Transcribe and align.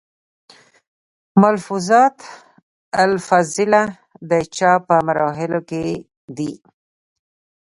ملفوظات 1.41 2.17
الافضلېه، 3.01 3.83
د 4.29 4.31
چاپ 4.55 4.79
پۀ 4.87 4.97
مرحلو 5.07 5.59
کښې 5.69 5.87
دی 6.37 6.51